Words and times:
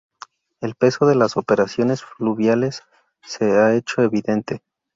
El 0.61 0.73
peso 0.73 1.05
de 1.05 1.13
las 1.13 1.37
operaciones 1.37 2.03
fluviales 2.03 2.81
se 3.21 3.51
ha 3.59 3.75
hecho 3.75 4.01
evidente. 4.01 4.63